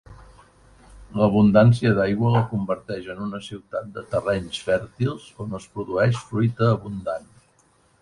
L'abundància 1.19 1.91
d'aigua 1.99 2.31
la 2.37 2.41
converteix 2.55 3.07
en 3.17 3.21
una 3.27 3.43
ciutat 3.51 3.93
de 3.99 4.07
terrenys 4.17 4.61
fèrtils 4.71 5.31
on 5.47 5.57
es 5.63 5.71
produeix 5.77 6.27
fruita 6.31 6.75
abundant. 6.79 7.35